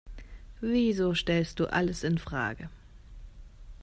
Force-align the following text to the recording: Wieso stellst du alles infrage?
Wieso 0.61 1.13
stellst 1.13 1.59
du 1.59 1.67
alles 1.67 2.03
infrage? 2.03 2.71